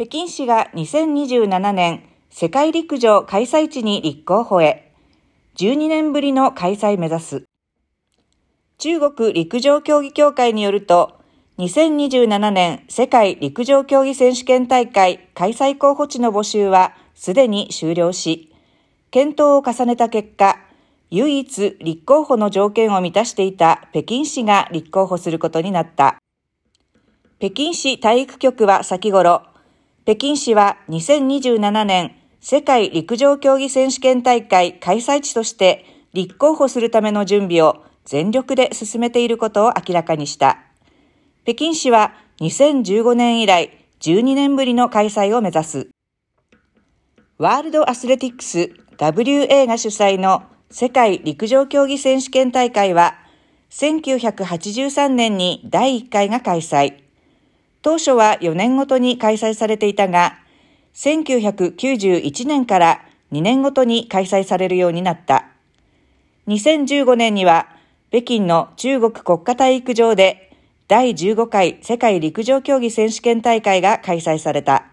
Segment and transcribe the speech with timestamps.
[0.00, 4.94] 北京市が2027年世界陸上開催地に立候補へ、
[5.58, 7.44] 12年ぶりの開催目指す。
[8.78, 11.20] 中国陸上競技協会によると、
[11.58, 18.54] 2027年世界陸上競技選手権大会開催候補地の募集はすでに終了し、
[19.10, 20.56] 検討を重ねた結果、
[21.10, 26.16] 唯一立候補の条件を満たしていた北京市が立候補することになった。
[27.38, 29.49] 北京市体育局は先頃、
[30.04, 40.58] 北京市は2027年世界陸上競技選手権大会開催地として立候補するための準備を全力で進めていることを明らかにした。
[41.44, 45.88] 北京市は2015年以来12年ぶりの開催を目指す。
[47.36, 53.18] ワールドアスレティックス WA が主催の世界陸上競技選手権大会は
[53.70, 57.09] 1983年に第1回が開催。
[57.82, 60.38] 当初は4年ごとに開催されていたが、
[60.94, 63.00] 1991年から
[63.32, 65.46] 2年ごとに開催されるようになった。
[66.48, 67.68] 2015年には、
[68.10, 70.50] 北京の中国国家体育場で
[70.88, 74.86] 第15回世界陸上競技選手権大会が開催された。